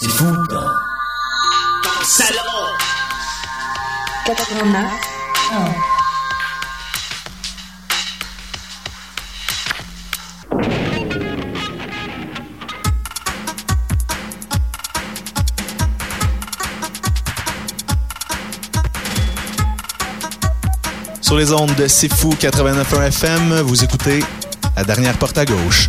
[0.00, 2.40] C'est fou, le salon
[4.26, 5.06] 89
[21.20, 24.22] Sur les ondes de C'est Fou 89.1 FM, vous écoutez
[24.76, 25.88] La dernière porte à gauche.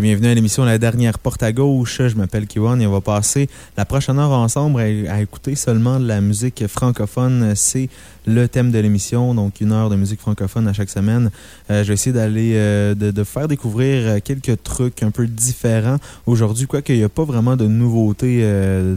[0.00, 2.00] Bienvenue à l'émission La dernière porte à gauche.
[2.06, 6.06] Je m'appelle Kiwan et on va passer la prochaine heure ensemble à, écouter seulement de
[6.06, 7.54] la musique francophone.
[7.56, 7.88] C'est
[8.28, 11.30] le thème de l'émission, donc une heure de musique francophone à chaque semaine.
[11.70, 16.98] Euh, je d'aller euh, de, faire découvrir quelques trucs un peu différents aujourd'hui, quoique il
[16.98, 18.96] n'y a pas vraiment de nouveautés euh,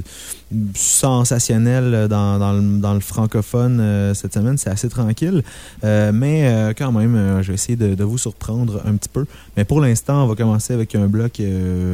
[0.75, 4.57] sensationnelles dans, le, francophone cette semaine.
[4.57, 5.43] C'est assez tranquille,
[5.83, 9.25] mais quand même, je vais essayer de, de, vous surprendre un petit peu.
[9.55, 11.41] Mais pour l'instant, on va commencer avec un bloc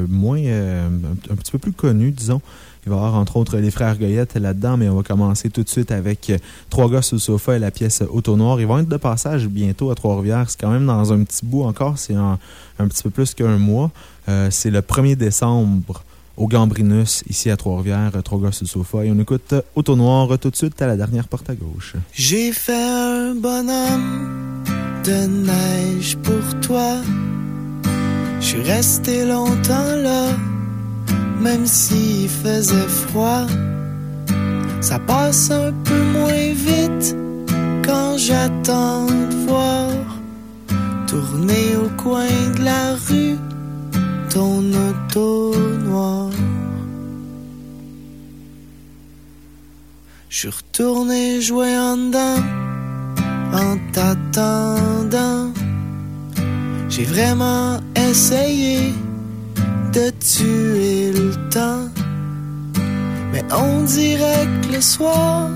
[0.09, 2.41] moins, un, petit peu plus connu, disons.
[2.87, 5.61] Il va y avoir entre autres les frères Goyette là-dedans, mais on va commencer tout
[5.61, 6.37] de suite avec euh,
[6.69, 8.61] Trois gars sur le sofa et la pièce Auto Noir.
[8.61, 10.49] Ils vont être de passage bientôt à Trois-Rivières.
[10.49, 11.97] C'est quand même dans un petit bout encore.
[11.97, 12.39] C'est un,
[12.77, 13.91] petit peu plus qu'un mois.
[14.29, 16.01] Euh, c'est le 1er décembre
[16.37, 19.03] au Gambrinus, ici à Trois-Rivières, Trois gars sur le sofa.
[19.03, 21.95] Et on écoute Auto Noir tout de suite à la dernière porte à gauche.
[22.13, 24.63] J'ai fait un bonhomme
[25.03, 26.93] de neige pour toi.
[28.39, 30.29] Je suis resté longtemps là
[31.47, 33.45] même s'il faisait froid.
[34.81, 37.15] Ça passe un peu moins vite
[37.87, 39.91] quand j'attends de voir
[41.11, 43.37] tourner au coin de la rue
[44.33, 45.55] ton auto
[45.87, 46.29] noir.
[50.29, 52.43] Je retourné jouer en dedans
[53.63, 55.53] en t'attendant.
[56.89, 58.93] J'ai vraiment essayé
[59.97, 61.89] de tuer le temps.
[63.31, 65.49] Mais on dirait que le soir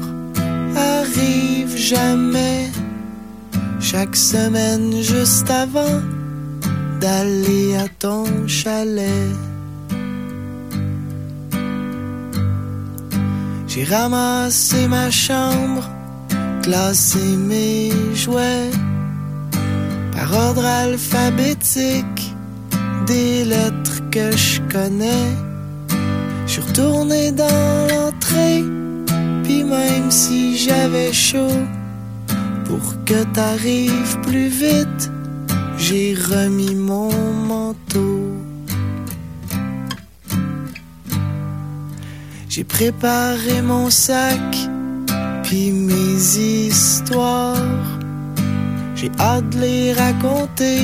[0.76, 2.72] arrive jamais.
[3.80, 6.00] Chaque semaine juste avant
[7.02, 9.32] d'aller à ton chalet.
[13.68, 15.84] J'ai ramassé ma chambre,
[16.64, 18.72] classé mes jouets
[20.16, 22.22] par ordre alphabétique
[23.06, 25.32] des lettres que je connais.
[26.46, 28.64] Je suis retourné dans l'entrée,
[29.44, 31.64] puis même si j'avais chaud,
[32.66, 35.10] pour que t'arrives plus vite,
[35.78, 37.12] j'ai remis mon
[37.48, 38.20] manteau.
[42.50, 44.52] J'ai préparé mon sac,
[45.44, 46.20] puis mes
[46.68, 47.56] histoires.
[48.96, 50.82] J'ai hâte de les raconter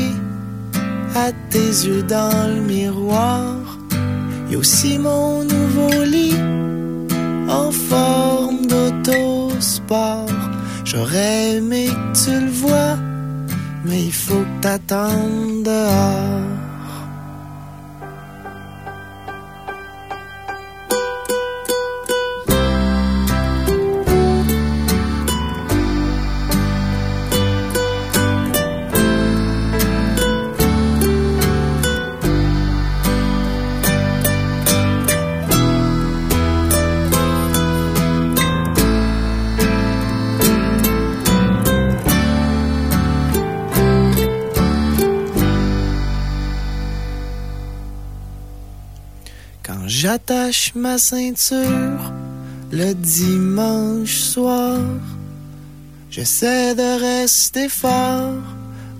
[1.50, 3.56] tes yeux dans le miroir.
[4.50, 6.40] Y a aussi mon nouveau lit
[7.50, 10.30] en forme d'autosport.
[10.86, 12.96] J'aurais aimé que tu le vois,
[13.86, 16.67] mais il faut que t'attendes dehors.
[50.18, 52.12] J'attache ma ceinture
[52.72, 54.80] le dimanche soir.
[56.10, 58.42] J'essaie de rester fort,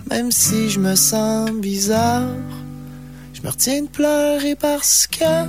[0.08, 2.22] même si je me sens bizarre.
[3.34, 5.48] Je me retiens de pleurer parce que,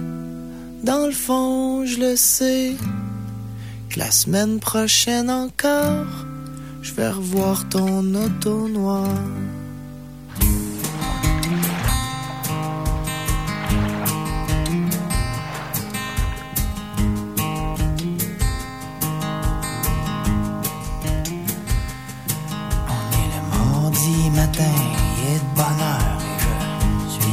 [0.83, 2.75] dans le fond, je le sais,
[3.91, 6.25] que la semaine prochaine encore,
[6.81, 9.07] je vais revoir ton auto noir.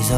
[0.06, 0.14] Ça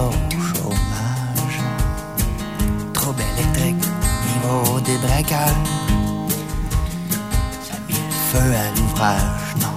[7.88, 9.76] met le feu à l'ouvrage, non.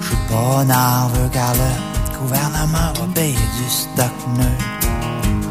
[0.00, 4.88] Je suis pas nerveux car le gouvernement va payer du stock neutre.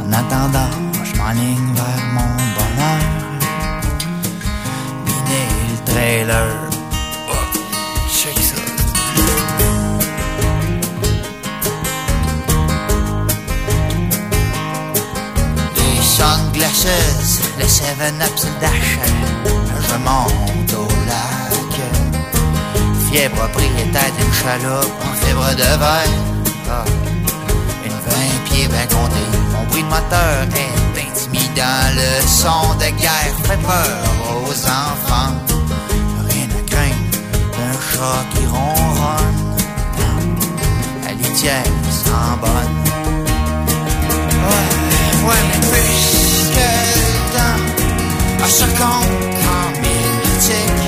[0.03, 0.73] En attendant,
[1.03, 3.01] je m'enligne vers mon bonheur.
[5.05, 6.64] Miner le trailer.
[16.65, 18.67] Glaceuses, les 7-up sur le.
[19.87, 21.75] Je monte au lac.
[23.09, 26.15] Fier propriétaire d'une chaloupe en fibre de verre.
[26.69, 26.85] Ah,
[27.85, 28.87] Une 20 pieds bien.
[29.53, 31.85] Mon bruit de moteur est intimidant.
[31.95, 33.97] Le son de guerre fait peur
[34.47, 35.35] aux enfants.
[36.29, 37.11] Rien à craindre
[37.57, 39.41] d'un chat qui ronronne.
[41.05, 42.75] La litière sent bonne.
[44.47, 46.14] Ouais, ouais, mais puisque
[48.43, 50.81] à ce compte en mythique,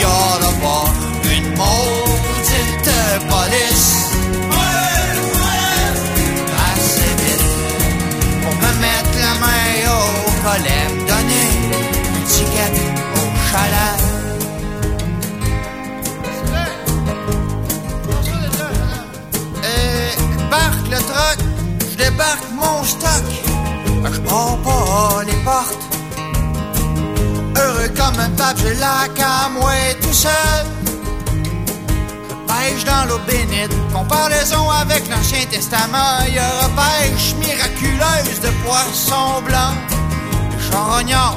[0.00, 0.88] y aura pas
[1.34, 2.90] une maudite
[3.28, 3.88] police.
[4.50, 5.10] Ouais,
[5.42, 5.72] ouais,
[6.70, 7.48] assez vite
[8.42, 10.02] pour me mettre la main au
[10.44, 11.46] collet, me donner
[12.14, 12.76] une ticket
[13.14, 13.96] au chalet.
[19.64, 20.10] Euh,
[20.50, 21.38] barque le truck,
[21.90, 23.45] je débarque mon stock.
[24.16, 25.86] Je prends pas les portes.
[27.54, 30.64] Heureux comme un pape, j'ai la camouée tout seul.
[32.28, 33.72] Je pêche dans l'eau bénite.
[33.92, 39.76] Comparaison avec l'Ancien Testament, il y aura pêche miraculeuse de poissons blancs.
[40.50, 41.36] Les charognards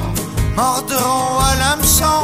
[0.56, 2.22] mordront à l'hameçon.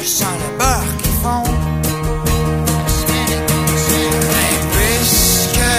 [0.00, 1.44] Je sens le beurre qui fond.
[4.32, 5.72] Mais puisque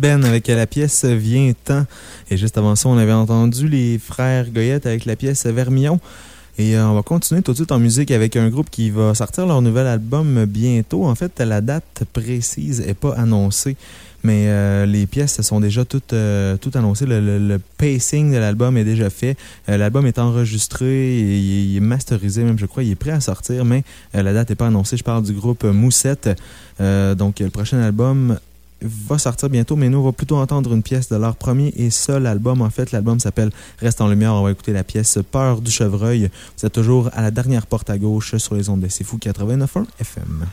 [0.00, 1.84] Ben avec la pièce Vient temps.
[2.30, 6.00] Et juste avant ça, on avait entendu les frères Goyette avec la pièce Vermillon.
[6.56, 9.14] Et euh, on va continuer tout de suite en musique avec un groupe qui va
[9.14, 11.04] sortir leur nouvel album bientôt.
[11.04, 13.76] En fait, la date précise n'est pas annoncée.
[14.22, 17.04] Mais euh, les pièces sont déjà toutes, euh, toutes annoncées.
[17.06, 19.36] Le, pacing de l'album est déjà fait.
[19.68, 20.86] l'album est enregistré,
[21.18, 22.84] et il est masterisé même, je crois.
[22.84, 24.96] Il est prêt à sortir, mais la date n'est pas annoncée.
[24.96, 26.30] Je parle du groupe Moussette.
[26.78, 28.38] donc, le prochain album
[28.82, 31.90] va sortir bientôt, mais nous, on va plutôt entendre une pièce de leur premier et
[31.90, 32.62] seul album.
[32.62, 34.34] En fait, l'album s'appelle Reste en lumière.
[34.34, 36.30] On va écouter la pièce Peur du chevreuil.
[36.58, 39.18] Vous êtes toujours à la dernière porte à gauche sur les ondes de C'est Fou
[39.18, 40.46] 89.1 FM.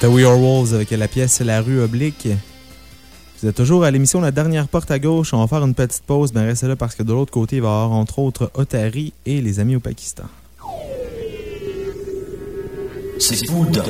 [0.00, 2.26] C'était We Are Wolves avec la pièce La rue oblique.
[3.38, 5.34] Vous êtes toujours à l'émission La dernière porte à gauche.
[5.34, 7.62] On va faire une petite pause, mais restez là parce que de l'autre côté, il
[7.62, 10.24] va y avoir entre autres Otari et les amis au Pakistan.
[13.18, 13.84] C'est Bouddha.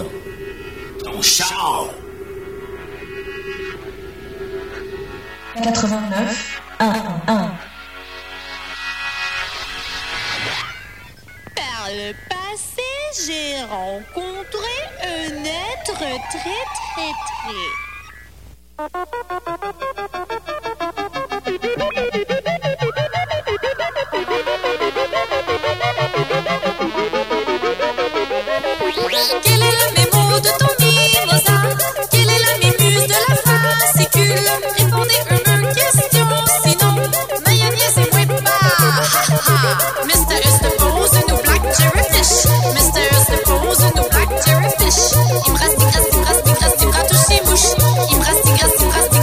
[1.05, 1.20] Ton
[5.62, 6.92] 89 1
[7.29, 7.53] 1
[11.55, 12.39] Parle
[13.12, 17.12] j'ai rencontré un être très très
[18.87, 20.49] très.
[42.74, 44.70] Mister ist ne Pose, du Bacteria
[45.46, 47.38] Im Rasti, Rasti, Rasti, Rasti, Ratushi
[48.12, 49.20] Im Rasti, Rasti, Rasti,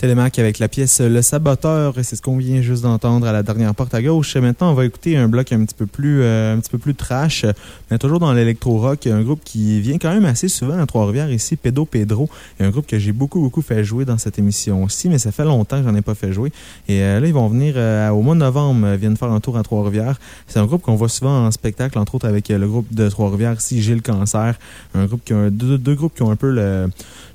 [0.00, 3.74] Télémac avec la pièce Le Saboteur, c'est ce qu'on vient juste d'entendre à la dernière
[3.74, 4.34] porte à gauche.
[4.36, 6.94] Maintenant, on va écouter un bloc un petit peu plus, euh, un petit peu plus
[6.94, 7.44] trash,
[7.90, 9.06] mais toujours dans l'électro-rock.
[9.08, 12.30] Un groupe qui vient quand même assez souvent à Trois-Rivières ici, Pedo Pedro.
[12.60, 15.44] Un groupe que j'ai beaucoup, beaucoup fait jouer dans cette émission aussi, mais ça fait
[15.44, 16.50] longtemps que j'en ai pas fait jouer.
[16.88, 19.40] Et euh, là, ils vont venir euh, au mois de novembre, euh, viennent faire un
[19.40, 20.18] tour à Trois-Rivières.
[20.46, 23.06] C'est un groupe qu'on voit souvent en spectacle, entre autres avec euh, le groupe de
[23.06, 24.58] Trois-Rivières ici, Gilles Cancer.
[24.94, 26.88] Un groupe qui a deux, deux groupes qui ont un peu le,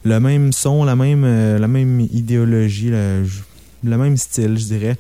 [0.04, 1.26] le même son, la même,
[1.60, 4.98] la même idéologie, le, même style, je dirais.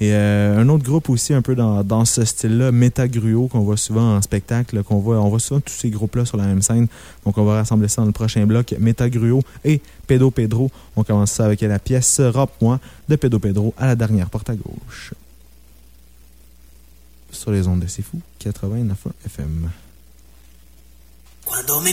[0.00, 4.16] Et euh, un autre groupe aussi un peu dans, ce style-là, Metagruo, qu'on voit souvent
[4.16, 6.88] en spectacle, qu'on voit, on voit souvent tous ces groupes-là sur la même scène.
[7.24, 8.74] Donc on va rassembler ça dans le prochain bloc.
[8.80, 10.70] Metagruo et Pedo Pedro.
[10.96, 14.56] On commence ça avec la pièce Rap-moi de Pedo Pedro à la dernière porte à
[14.56, 15.14] gauche.
[17.30, 18.94] Sur les ondes de C'est Fou, 89.1
[19.26, 19.70] FM.
[21.80, 21.92] Me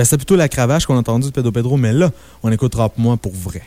[0.00, 2.10] Ben, c'est plutôt la cravache qu'on a entendu de Pedro Pedro, mais là,
[2.42, 3.60] on écoute Rap-moi pour vrai.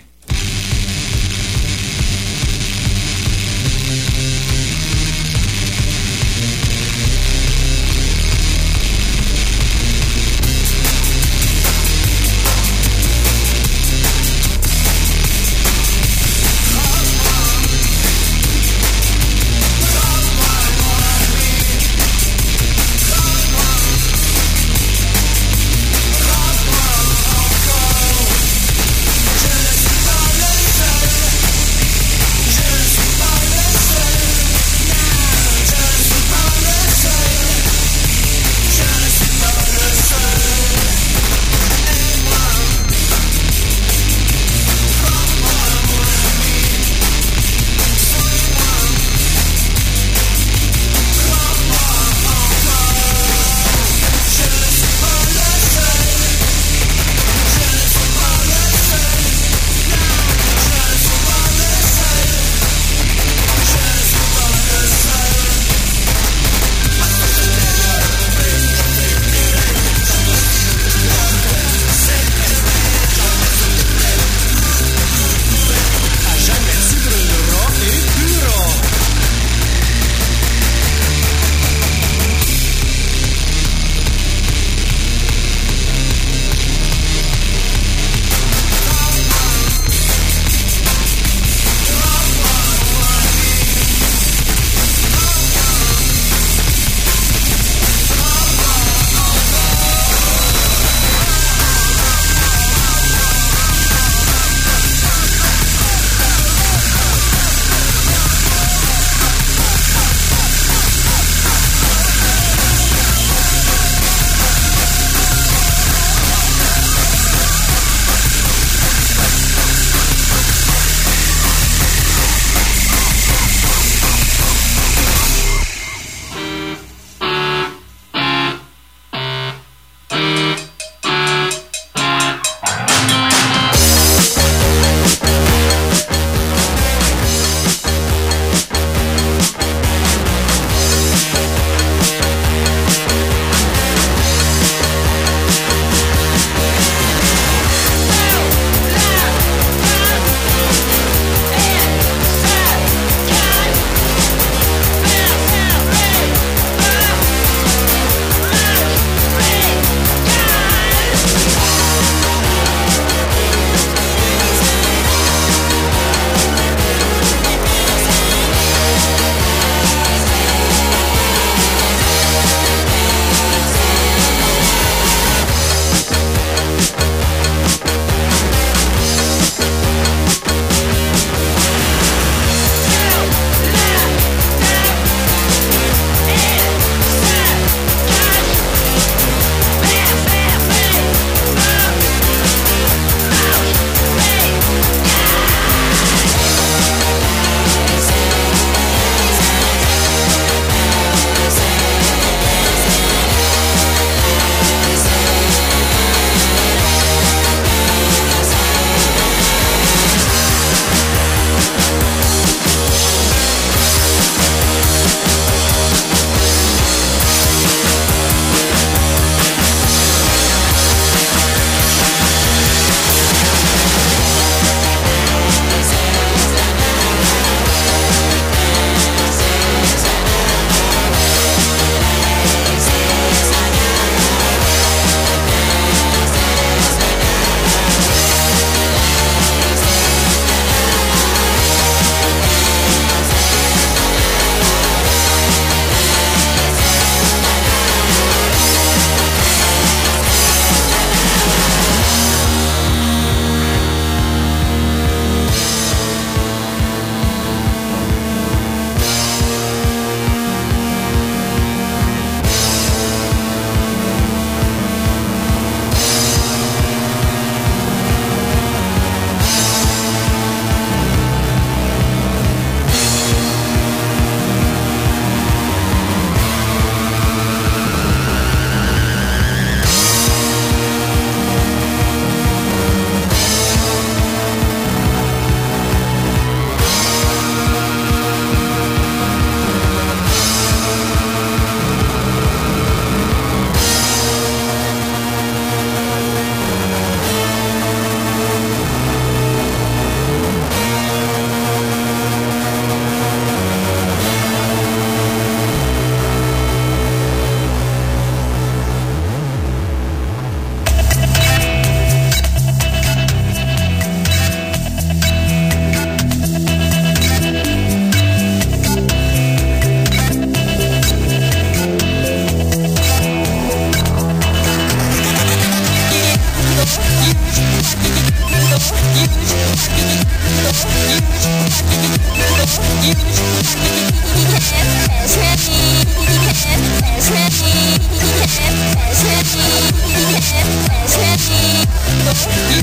[342.33, 342.73] Can't be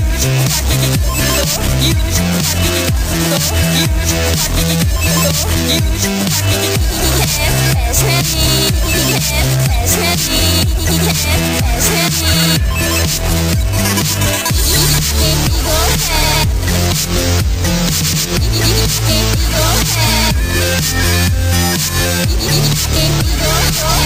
[23.41, 24.00] your head.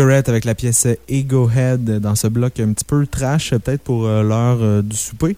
[0.00, 4.22] Avec la pièce Ego Head dans ce bloc un petit peu trash, peut-être pour euh,
[4.22, 5.36] l'heure euh, du souper.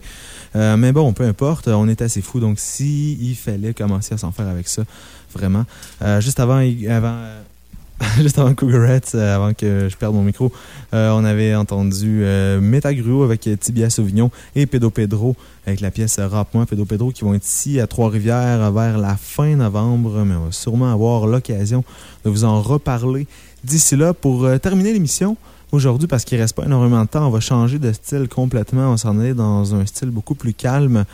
[0.55, 2.39] Euh, mais bon, peu importe, on est assez fou.
[2.39, 4.83] Donc, si il fallait commencer à s'en faire avec ça,
[5.33, 5.65] vraiment.
[6.21, 7.17] Juste avant, avant
[8.21, 10.49] juste avant avant que je perde mon micro,
[10.93, 15.35] on avait entendu euh, Metagruo avec Tibia Sauvignon et Pedro Pedro
[15.67, 19.57] avec la pièce Rap-moi, Pedro Pedro, qui vont être ici à Trois-Rivières vers la fin
[19.57, 21.83] novembre, mais on va sûrement avoir l'occasion
[22.23, 23.27] de vous en reparler
[23.63, 24.13] d'ici là.
[24.13, 25.37] Pour euh, terminer l'émission,
[25.73, 28.91] aujourd'hui, parce qu'il ne reste pas énormément de temps, on va changer de style complètement.
[28.91, 31.05] On s'en aller dans un style beaucoup plus calme.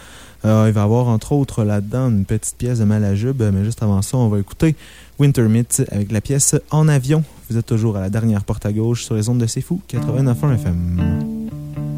[0.46, 3.84] Euh, il va y avoir entre autres là-dedans une petite pièce de Malajube, mais juste
[3.84, 4.76] avant ça, on va écouter
[5.18, 7.24] Winter Meat avec la pièce En avion.
[7.50, 9.82] Vous êtes toujours à la dernière porte à gauche sur les ondes de C'est Fou,
[9.90, 11.89] 89.1 FM.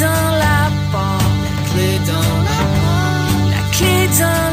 [0.00, 4.47] Dans la porte, la clé dans la porte, la clé dans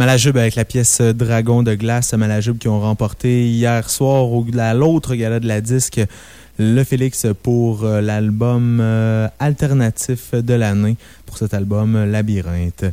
[0.00, 2.14] Malajube avec la pièce Dragon de glace.
[2.14, 6.00] Malajube qui ont remporté hier soir au, à l'autre gala de la disque
[6.58, 10.96] le Félix pour euh, l'album euh, alternatif de l'année
[11.26, 12.86] pour cet album Labyrinthe.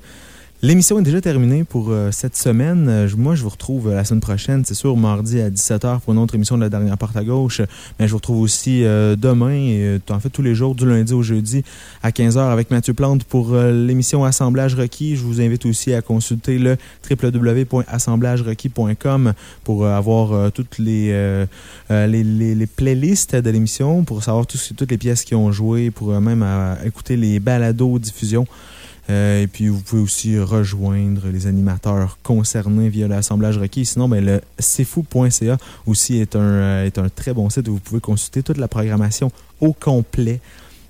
[0.67, 2.89] L'émission est déjà terminée pour euh, cette semaine.
[2.89, 6.13] Euh, moi, je vous retrouve euh, la semaine prochaine, c'est sûr, mardi à 17h pour
[6.13, 7.61] une autre émission de la dernière porte à gauche.
[7.97, 11.63] Mais je vous retrouve aussi demain, en fait tous les jours, du lundi au jeudi,
[12.03, 15.15] à 15h avec Mathieu Plante pour l'émission Assemblage requis.
[15.15, 16.75] Je vous invite aussi à consulter le
[17.09, 19.31] www.assemblagerequis.com
[19.63, 21.45] pour avoir toutes les,
[21.89, 26.45] les, les, playlists de l'émission, pour savoir toutes les pièces qui ont joué, pour même
[26.85, 28.45] écouter les balados diffusions.
[29.09, 33.85] Euh, et puis, vous pouvez aussi rejoindre les animateurs concernés via l'assemblage requis.
[33.85, 37.79] Sinon, ben, le cfou.ca aussi est un, euh, est un très bon site où vous
[37.79, 39.31] pouvez consulter toute la programmation
[39.61, 40.41] au complet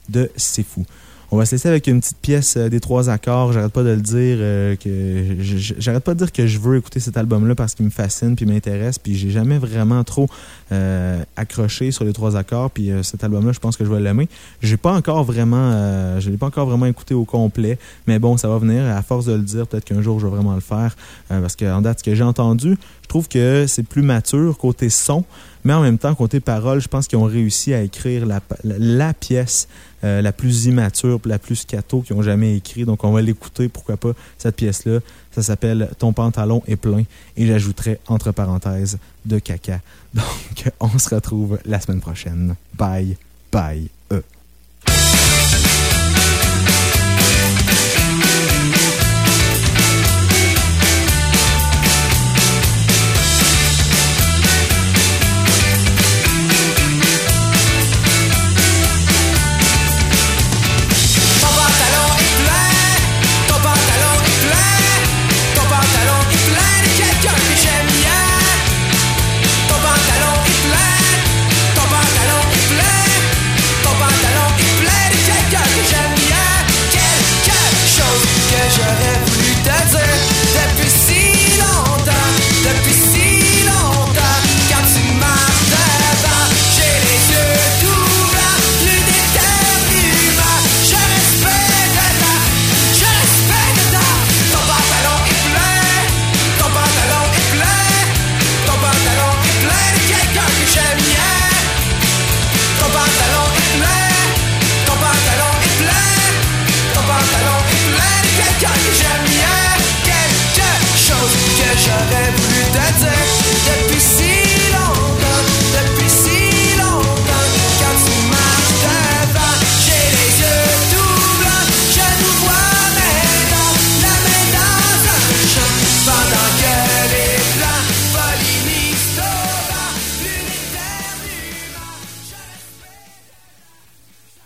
[0.09, 0.85] de C'est.
[1.29, 3.51] On va se laisser avec une petite pièce euh, des trois accords.
[3.51, 5.35] J'arrête pas de le dire euh, que
[5.77, 8.45] j'arrête pas de dire que je veux écouter cet album-là parce qu'il me fascine puis
[8.45, 8.97] m'intéresse.
[8.97, 10.29] Puis j'ai jamais vraiment trop
[10.71, 12.71] euh, accroché sur les trois accords.
[12.71, 14.29] Puis cet album-là, je pense que je vais l'aimer.
[14.61, 17.77] J'ai pas encore vraiment, je l'ai pas encore vraiment écouté au complet.
[18.07, 18.85] Mais bon, ça va venir.
[18.85, 20.95] À force de le dire, peut-être qu'un jour je vais vraiment le faire
[21.27, 25.23] parce qu'en date, ce que j'ai entendu, je trouve que c'est plus mature côté son.
[25.63, 29.69] Mais en même temps, côté parole, je pense qu'ils ont réussi à écrire la, pièce
[30.03, 32.83] euh, la plus immature, la plus scato qu'ils ont jamais écrit.
[32.83, 34.99] Donc, on va l'écouter, pourquoi pas, cette pièce-là.
[35.31, 37.03] Ça s'appelle Ton pantalon est plein.
[37.37, 39.79] Et j'ajouterai entre parenthèses de caca.
[40.13, 42.55] Donc, on se retrouve la semaine prochaine.
[42.77, 43.15] Bye,
[43.53, 43.87] bye.
[44.09, 44.36] j'aurais